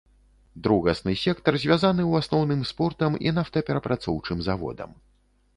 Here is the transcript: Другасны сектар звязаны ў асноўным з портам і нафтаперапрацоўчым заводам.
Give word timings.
Другасны 0.67 1.13
сектар 1.23 1.57
звязаны 1.65 2.03
ў 2.11 2.25
асноўным 2.25 2.65
з 2.71 2.75
портам 2.79 3.11
і 3.27 3.37
нафтаперапрацоўчым 3.39 4.37
заводам. 4.49 4.99